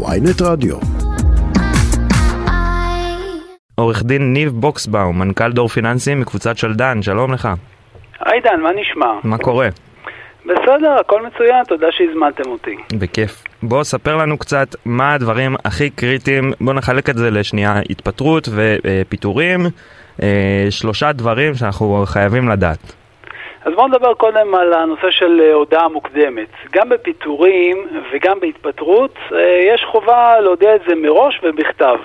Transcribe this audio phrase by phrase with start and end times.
[0.00, 0.76] ויינט רדיו.
[3.74, 7.48] עורך דין ניב בוקסבאום, מנכ"ל דור פיננסים מקבוצת שלדן, שלום לך.
[8.24, 9.06] עידן, מה נשמע?
[9.24, 9.68] מה קורה?
[10.46, 12.76] בסדר, הכל מצוין, תודה שהזמנתם אותי.
[12.98, 13.44] בכיף.
[13.62, 19.66] בוא ספר לנו קצת מה הדברים הכי קריטיים, בוא נחלק את זה לשנייה התפטרות ופיטורים,
[20.22, 23.01] אה, שלושה דברים שאנחנו חייבים לדעת.
[23.64, 26.48] אז בואו נדבר קודם על הנושא של אה, הודעה מוקדמת.
[26.72, 31.96] גם בפיטורים וגם בהתפטרות אה, יש חובה להודיע את זה מראש ובכתב.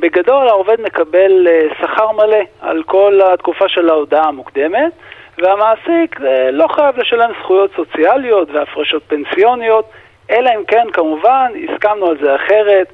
[0.00, 1.46] בגדול העובד מקבל
[1.80, 4.92] שכר מלא על כל התקופה של ההודעה המוקדמת,
[5.38, 6.20] והמעסיק
[6.52, 9.84] לא חייב לשלם זכויות סוציאליות והפרשות פנסיוניות,
[10.30, 12.92] אלא אם כן כמובן הסכמנו על זה אחרת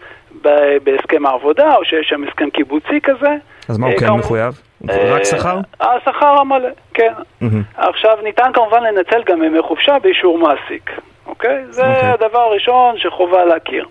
[0.85, 3.37] בהסכם העבודה, או שיש שם הסכם קיבוצי כזה.
[3.73, 4.63] אז מה הוא כן מחויב?
[4.89, 5.59] רק אה, שכר?
[5.81, 7.13] השכר המלא, כן.
[7.77, 10.91] עכשיו, ניתן כמובן לנצל גם ימי חופשה באישור מעסיק,
[11.27, 11.65] אוקיי?
[11.71, 12.09] זה אוקיי.
[12.11, 13.87] הדבר הראשון שחובה להכיר.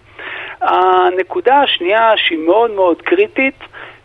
[0.62, 3.59] הנקודה השנייה שהיא מאוד מאוד קריטית,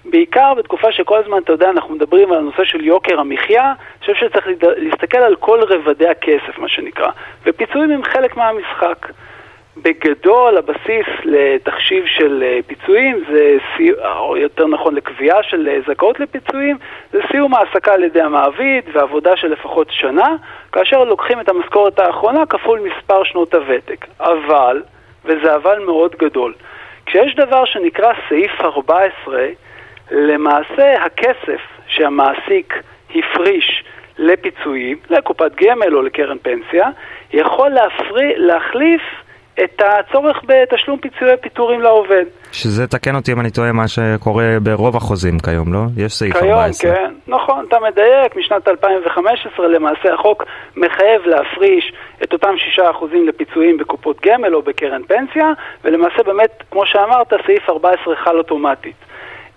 [0.04, 4.14] בעיקר בתקופה שכל הזמן, אתה יודע, אנחנו מדברים על הנושא של יוקר המחיה, אני חושב
[4.14, 7.08] שצריך להסתכל על כל רבדי הכסף, מה שנקרא.
[7.46, 9.06] ופיצויים הם חלק מהמשחק.
[9.82, 13.56] בגדול הבסיס לתחשיב של אה, פיצויים, זה,
[14.04, 16.76] או יותר נכון לקביעה של אה, זכאות לפיצויים,
[17.12, 20.36] זה סיום העסקה על ידי המעביד ועבודה של לפחות שנה,
[20.72, 24.06] כאשר לוקחים את המשכורת האחרונה כפול מספר שנות הוותק.
[24.20, 24.82] אבל,
[25.24, 26.54] וזה אבל מאוד גדול,
[27.06, 29.46] כשיש דבר שנקרא סעיף 14,
[30.10, 32.82] למעשה הכסף שהמעסיק
[33.14, 33.84] הפריש
[34.18, 36.88] לפיצויים, לקופת גמל או לקרן פנסיה,
[37.32, 39.02] יכול להפרי, להחליף
[39.64, 42.24] את הצורך בתשלום פיצויי פיטורים לעובד.
[42.52, 45.80] שזה, תקן אותי אם אני טועה, מה שקורה ברוב החוזים כיום, לא?
[45.96, 46.94] יש סעיף כיום, 14.
[46.94, 50.44] כיום, כן, נכון, אתה מדייק, משנת 2015 למעשה החוק
[50.76, 52.80] מחייב להפריש את אותם 6%
[53.28, 55.52] לפיצויים בקופות גמל או בקרן פנסיה,
[55.84, 58.96] ולמעשה באמת, כמו שאמרת, סעיף 14 חל אוטומטית.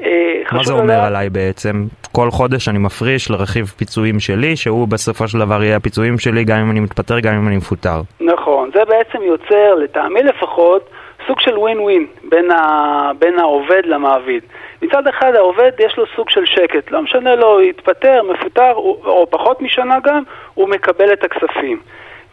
[0.03, 1.83] אה, מה זה אומר עליי בעצם?
[2.11, 6.57] כל חודש אני מפריש לרכיב פיצויים שלי, שהוא בסופו של דבר יהיה הפיצויים שלי גם
[6.57, 8.01] אם אני מתפטר, גם אם אני מפוטר.
[8.22, 10.90] נכון, זה בעצם יוצר, לטעמי לפחות,
[11.28, 13.12] סוג של ווין ווין בין, ה...
[13.19, 14.44] בין העובד למעביד.
[14.81, 18.72] מצד אחד העובד יש לו סוג של שקט, לא משנה לו, התפטר, מפוטר,
[19.06, 20.23] או פחות משנה גם,
[20.53, 21.79] הוא מקבל את הכספים.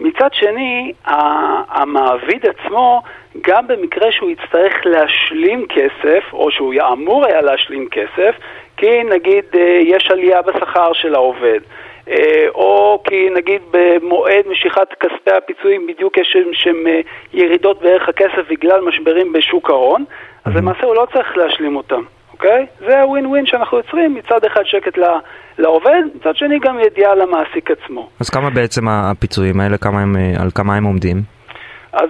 [0.00, 0.92] מצד שני,
[1.68, 3.02] המעביד עצמו,
[3.40, 8.34] גם במקרה שהוא יצטרך להשלים כסף, או שהוא אמור היה להשלים כסף,
[8.76, 11.60] כי נגיד אה, יש עלייה בשכר של העובד,
[12.08, 17.00] אה, או כי נגיד במועד משיכת כספי הפיצויים בדיוק יש שם אה,
[17.32, 20.04] ירידות בערך הכסף בגלל משברים בשוק ההון,
[20.44, 22.02] אז למעשה הוא לא צריך להשלים אותם.
[22.36, 22.66] אוקיי?
[22.78, 24.98] זה הווין ווין שאנחנו יוצרים, מצד אחד שקט
[25.58, 28.08] לעובד, מצד שני גם ידיעה למעסיק עצמו.
[28.20, 31.16] אז כמה בעצם הפיצויים האלה, כמה הם, אה, על כמה הם עומדים?
[31.92, 32.08] אז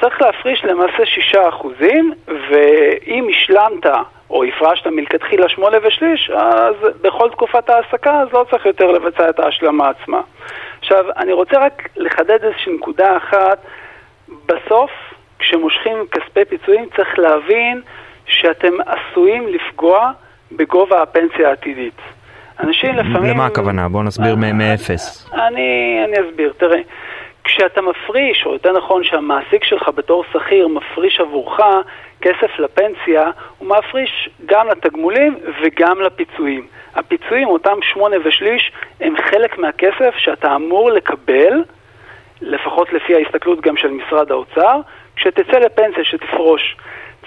[0.00, 3.86] צריך להפריש למעשה שישה אחוזים, ואם השלמת
[4.30, 9.40] או הפרשת מלכתחילה שמונה ושליש, אז בכל תקופת ההעסקה אז לא צריך יותר לבצע את
[9.40, 10.20] ההשלמה עצמה.
[10.78, 13.58] עכשיו, אני רוצה רק לחדד איזושהי נקודה אחת.
[14.46, 14.90] בסוף,
[15.38, 17.82] כשמושכים כספי פיצויים, צריך להבין
[18.28, 20.10] שאתם עשויים לפגוע
[20.52, 22.00] בגובה הפנסיה העתידית.
[22.60, 23.30] אנשים לפעמים...
[23.30, 23.88] למה הכוונה?
[23.88, 25.30] בואו נסביר מאפס.
[25.32, 26.52] אני, אני אסביר.
[26.56, 26.80] תראה,
[27.44, 31.60] כשאתה מפריש, או יותר נכון שהמעסיק שלך בתור שכיר מפריש עבורך
[32.20, 36.66] כסף לפנסיה, הוא מפריש גם לתגמולים וגם לפיצויים.
[36.94, 41.62] הפיצויים, אותם שמונה ושליש, הם חלק מהכסף שאתה אמור לקבל,
[42.40, 44.80] לפחות לפי ההסתכלות גם של משרד האוצר,
[45.16, 46.76] כשתצא לפנסיה, שתפרוש.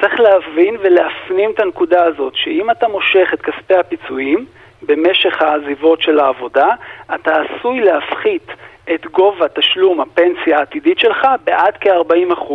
[0.02, 4.46] צריך להבין ולהפנים את הנקודה הזאת, שאם אתה מושך את כספי הפיצויים
[4.84, 6.68] במשך העזיבות של העבודה,
[7.16, 8.48] אתה עשוי להפחית
[8.94, 12.54] את גובה תשלום הפנסיה העתידית שלך בעד כ-40%,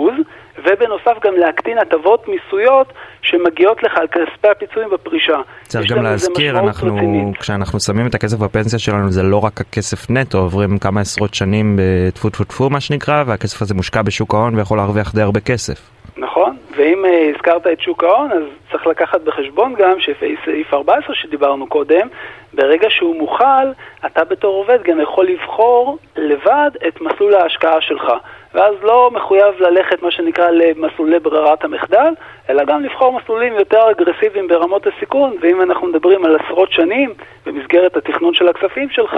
[0.58, 2.92] ובנוסף גם להקטין הטבות מיסויות
[3.22, 5.36] שמגיעות לך על כספי הפיצויים בפרישה.
[5.62, 6.98] צריך גם להזכיר, אנחנו,
[7.40, 11.76] כשאנחנו שמים את הכסף בפנסיה שלנו זה לא רק הכסף נטו, עוברים כמה עשרות שנים
[11.78, 15.90] בטפו טפו טפו מה שנקרא, והכסף הזה מושקע בשוק ההון ויכול להרוויח די הרבה כסף.
[16.16, 18.42] נכון, ואם uh, הזכרת את שוק ההון, אז
[18.72, 22.08] צריך לקחת בחשבון גם שסעיף 14 שדיברנו קודם,
[22.52, 23.66] ברגע שהוא מוכל,
[24.06, 28.12] אתה בתור עובד גם יכול לבחור לבד את מסלול ההשקעה שלך.
[28.54, 32.12] ואז לא מחויב ללכת, מה שנקרא, למסלולי ברירת המחדל,
[32.50, 37.14] אלא גם לבחור מסלולים יותר אגרסיביים ברמות הסיכון, ואם אנחנו מדברים על עשרות שנים
[37.46, 39.14] במסגרת התכנון של הכספים שלך,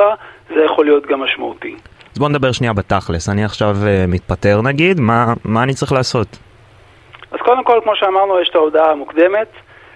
[0.55, 1.77] זה יכול להיות גם משמעותי.
[2.13, 6.48] אז בוא נדבר שנייה בתכלס, אני עכשיו uh, מתפטר נגיד, מה, מה אני צריך לעשות?
[7.33, 9.49] אז קודם כל, כמו שאמרנו, יש את ההודעה המוקדמת.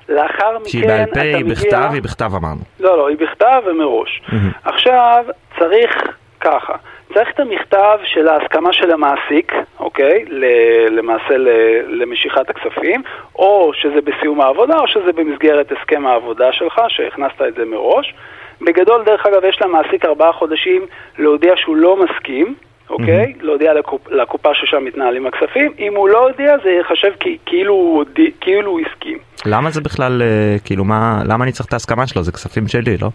[0.08, 2.60] לאחר מכן שהיא בעל פה, היא בכתב, היא בכתב אמרנו.
[2.80, 4.22] לא, לא, היא בכתב ומראש.
[4.64, 5.24] עכשיו,
[5.58, 5.90] צריך
[6.40, 6.74] ככה,
[7.14, 10.24] צריך את המכתב של ההסכמה של המעסיק, אוקיי?
[10.90, 11.34] למעשה
[11.88, 13.02] למשיכת הכספים,
[13.36, 18.14] או שזה בסיום העבודה, או שזה במסגרת הסכם העבודה שלך, שהכנסת את זה מראש.
[18.60, 20.86] בגדול, דרך אגב, יש למעסיק ארבעה חודשים
[21.18, 22.54] להודיע שהוא לא מסכים,
[22.92, 23.24] אוקיי?
[23.24, 23.44] Mm-hmm.
[23.44, 25.72] להודיע לקופ, לקופה ששם מתנהלים הכספים.
[25.78, 27.12] אם הוא לא הודיע, זה ייחשב
[27.46, 28.04] כאילו,
[28.40, 29.18] כאילו הוא הסכים.
[29.46, 32.22] למה זה בכלל, אה, כאילו, מה, למה אני צריך את ההסכמה שלו?
[32.22, 33.08] זה כספים שלי, לא?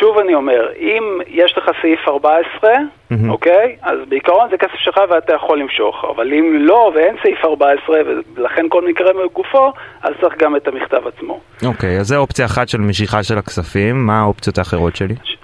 [0.00, 3.14] שוב אני אומר, אם יש לך סעיף 14, mm-hmm.
[3.28, 3.76] אוקיי?
[3.82, 6.04] אז בעיקרון זה כסף שלך ואתה יכול למשוך.
[6.16, 7.98] אבל אם לא ואין סעיף 14
[8.36, 11.40] ולכן כל מקרה מגופו, אז צריך גם את המכתב עצמו.
[11.66, 15.14] אוקיי, אז זה אופציה אחת של משיכה של הכספים, מה האופציות האחרות שלי?
[15.20, 15.35] עכשיו,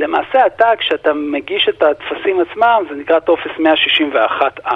[0.00, 4.72] למעשה אתה, כשאתה מגיש את הטפסים עצמם, זה נקרא טופס 161א,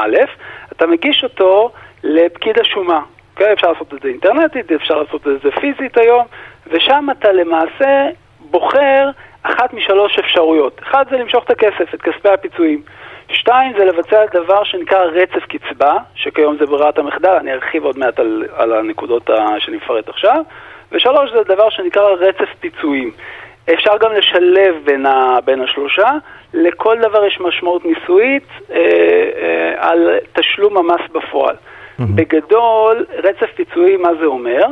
[0.73, 1.71] אתה מגיש אותו
[2.05, 3.00] לפקיד השומה.
[3.32, 3.53] אוקיי?
[3.53, 6.26] אפשר לעשות את זה אינטרנטית, אפשר לעשות את זה פיזית היום,
[6.67, 8.09] ושם אתה למעשה
[8.41, 9.11] בוחר
[9.43, 10.81] אחת משלוש אפשרויות.
[10.82, 12.82] אחד זה למשוך את הכסף, את כספי הפיצויים.
[13.29, 18.19] שתיים זה לבצע דבר שנקרא רצף קצבה, שכיום זה ברירת המחדל, אני ארחיב עוד מעט
[18.19, 20.43] על, על הנקודות שאני מפרט עכשיו.
[20.93, 23.12] ושלוש זה דבר שנקרא רצף פיצויים.
[23.72, 26.11] אפשר גם לשלב בין, ה, בין השלושה,
[26.55, 31.55] לכל דבר יש משמעות מיסויית אה, אה, על תשלום המס בפועל.
[31.56, 32.02] Mm-hmm.
[32.14, 34.66] בגדול, רצף פיצויים, מה זה אומר?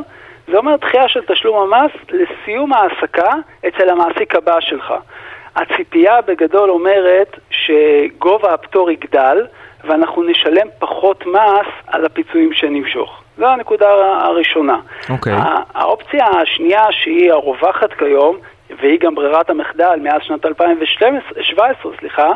[0.47, 3.31] זה אומר דחייה של תשלום המס לסיום העסקה
[3.67, 4.93] אצל המעסיק הבא שלך.
[5.55, 9.45] הציפייה בגדול אומרת שגובה הפטור יגדל
[9.83, 13.21] ואנחנו נשלם פחות מס על הפיצויים שנמשוך.
[13.37, 13.89] זו הנקודה
[14.21, 14.77] הראשונה.
[15.03, 15.11] Okay.
[15.11, 15.33] אוקיי.
[15.75, 18.37] האופציה השנייה שהיא הרווחת כיום,
[18.69, 22.31] והיא גם ברירת המחדל מאז שנת 2017, סליחה,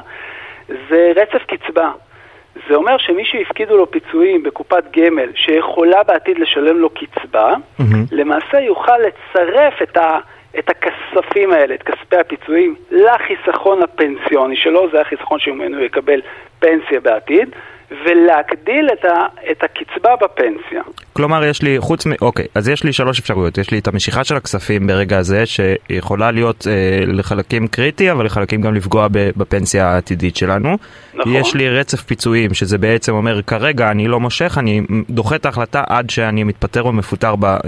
[0.68, 1.92] זה רצף קצבה.
[2.70, 7.84] זה אומר שמי שהפקידו לו פיצויים בקופת גמל שיכולה בעתיד לשלם לו קצבה, mm-hmm.
[8.12, 10.20] למעשה יוכל לצרף את, ה,
[10.60, 16.22] את הכספים האלה, את כספי הפיצויים, לחיסכון הפנסיוני שלו, זה החיסכון שממנו יקבל
[16.60, 17.50] פנסיה בעתיד,
[17.92, 20.82] ולהגדיל את, ה, את הקצבה בפנסיה.
[21.14, 22.12] כלומר, יש לי, חוץ מ...
[22.22, 23.58] אוקיי, אז יש לי שלוש אפשרויות.
[23.58, 28.62] יש לי את המשיכה של הכספים ברגע הזה, שיכולה להיות אה, לחלקים קריטי, אבל לחלקים
[28.62, 30.78] גם לפגוע בפנסיה העתידית שלנו.
[31.14, 31.36] נכון.
[31.36, 35.84] יש לי רצף פיצויים, שזה בעצם אומר, כרגע אני לא מושך, אני דוחה את ההחלטה
[35.88, 37.60] עד שאני מתפטר ומפוטר ב, אה,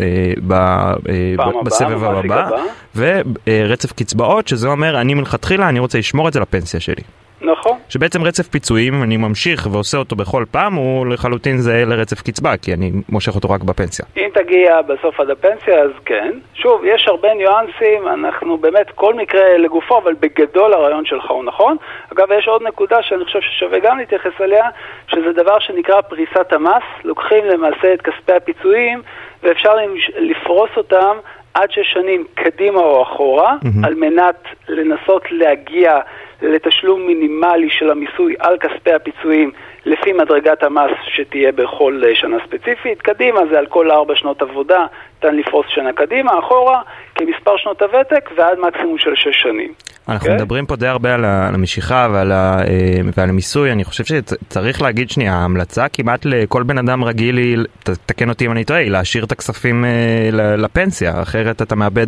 [0.47, 0.93] ב, אה,
[1.37, 2.49] ב, בסבב הבא.
[2.95, 7.03] ורצף קצבאות, שזה אומר, אני מלכתחילה, אני רוצה לשמור את זה לפנסיה שלי.
[7.41, 7.77] נכון.
[7.89, 12.73] שבעצם רצף פיצויים, אני ממשיך ועושה אותו בכל פעם, הוא לחלוטין זהה לרצף קצבה, כי
[12.73, 14.05] אני מושך אותו רק בפנסיה.
[14.17, 16.33] אם תגיע בסוף עד הפנסיה, אז כן.
[16.53, 21.77] שוב, יש הרבה ניואנסים, אנחנו באמת, כל מקרה לגופו, אבל בגדול הרעיון שלך הוא נכון.
[22.13, 24.65] אגב, יש עוד נקודה שאני חושב ששווה גם להתייחס אליה,
[25.07, 26.83] שזה דבר שנקרא פריסת המס.
[27.03, 29.01] לוקחים למעשה את כספי הפיצויים,
[29.43, 29.73] ואפשר
[30.17, 31.17] לפרוס אותם
[31.53, 33.87] עד שש שנים קדימה או אחורה, mm-hmm.
[33.87, 35.99] על מנת לנסות להגיע
[36.41, 39.51] לתשלום מינימלי של המיסוי על כספי הפיצויים
[39.85, 43.01] לפי מדרגת המס שתהיה בכל אה, שנה ספציפית.
[43.01, 44.85] קדימה זה על כל ארבע שנות עבודה,
[45.23, 46.81] ניתן לפרוס שנה קדימה, אחורה,
[47.15, 49.73] כמספר שנות הוותק ועד מקסימום של שש שנים.
[50.09, 50.31] אנחנו okay?
[50.31, 50.35] אוקיי?
[50.35, 55.09] מדברים פה די הרבה על המשיכה ועל, ה, אה, ועל המיסוי, אני חושב שצריך להגיד
[55.09, 57.57] שנייה, ההמלצה כמעט לכל בן אדם רגיל היא,
[58.05, 62.07] תקן אותי אם אני טועה, היא להשאיר את הכספים אה, לפנסיה, אחרת אתה מאבד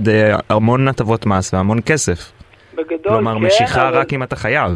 [0.50, 2.41] המון הטבות מס והמון כסף.
[2.75, 3.45] בגדול כלומר, כן.
[3.45, 3.97] משיכה אבל...
[3.97, 4.71] רק אם אתה חייב.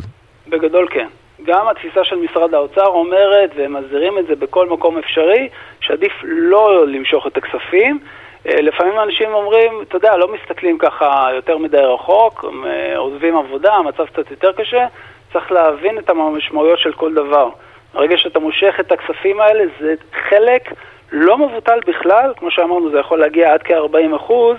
[0.48, 1.08] בגדול כן.
[1.44, 5.50] גם התפיסה של משרד האוצר אומרת, והם מסבירים את זה בכל מקום אפשרי,
[5.80, 8.00] שעדיף לא למשוך את הכספים.
[8.48, 13.74] אה, לפעמים אנשים אומרים, אתה יודע, לא מסתכלים ככה יותר מדי רחוק, אה, עוזבים עבודה,
[13.74, 14.86] המצב קצת יותר קשה,
[15.34, 17.50] צריך להבין את המשמעויות של כל דבר.
[17.94, 19.94] ברגע שאתה מושך את הכספים האלה, זה
[20.30, 20.74] חלק
[21.12, 24.58] לא מבוטל בכלל, כמו שאמרנו, זה יכול להגיע עד כ-40 אחוז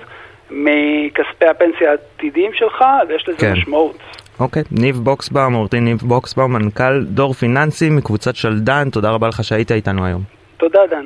[0.50, 3.52] מכספי הפנסיה העתידיים שלך, ויש לזה כן.
[3.52, 3.96] משמעות.
[4.40, 9.44] אוקיי, ניב בוקסבאום, עורך דין ניב בוקסבאום, מנכ"ל דור פיננסי מקבוצת שלדן, תודה רבה לך
[9.44, 10.22] שהיית איתנו היום.
[10.56, 11.04] תודה דן.